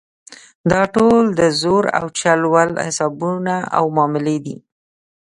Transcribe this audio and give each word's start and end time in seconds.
دا 0.71 0.81
ټول 0.95 1.23
د 1.39 1.41
زور 1.61 1.83
او 1.99 2.05
چل 2.19 2.39
ول 2.53 2.71
حسابونه 2.87 3.55
او 3.77 3.83
معاملې 3.95 4.37
دي. 4.45 4.55